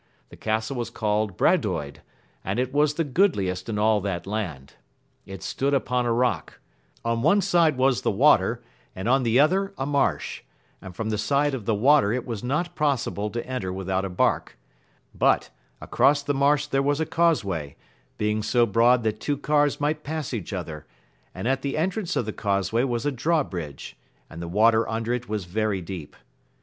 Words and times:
The 0.29 0.35
castle 0.35 0.77
was 0.77 0.89
called 0.89 1.37
Bradoyd, 1.37 1.97
and 2.43 2.57
it 2.57 2.73
was 2.73 2.95
the 2.95 3.03
goodliest 3.03 3.69
in 3.69 3.77
all 3.77 4.01
that 4.01 4.25
land. 4.25 4.73
It 5.27 5.43
stood 5.43 5.75
upon 5.75 6.07
a 6.07 6.11
rock; 6.11 6.59
on 7.05 7.21
one 7.21 7.39
side 7.39 7.77
was 7.77 8.01
the 8.01 8.09
water, 8.09 8.63
and 8.95 9.07
on 9.07 9.21
the 9.21 9.39
other 9.39 9.75
a 9.77 9.85
marsh, 9.85 10.41
and 10.81 10.95
from 10.95 11.11
the 11.11 11.19
side 11.19 11.53
of 11.53 11.65
the 11.65 11.75
water 11.75 12.11
it 12.11 12.25
was 12.25 12.43
not 12.43 12.73
possible 12.75 13.29
to 13.29 13.45
enter 13.45 13.71
without 13.71 14.03
a 14.03 14.09
bark; 14.09 14.57
but, 15.13 15.51
across 15.79 16.23
the 16.23 16.33
marsh 16.33 16.65
there 16.65 16.81
was 16.81 16.99
a 16.99 17.05
causey, 17.05 17.75
being 18.17 18.41
so 18.41 18.65
broad 18.65 19.03
that 19.03 19.19
two 19.19 19.37
cars 19.37 19.79
might 19.79 20.03
pass 20.03 20.33
each 20.33 20.51
other, 20.51 20.87
and 21.35 21.47
at 21.47 21.61
the 21.61 21.77
entrance 21.77 22.15
of 22.15 22.25
the 22.25 22.33
causey 22.33 22.83
was 22.83 23.05
a 23.05 23.11
draw 23.11 23.43
bridge, 23.43 23.95
and 24.31 24.41
the 24.41 24.47
water 24.47 24.89
under 24.89 25.13
it 25.13 25.29
was 25.29 25.45
very 25.45 25.79
deep. 25.79 26.15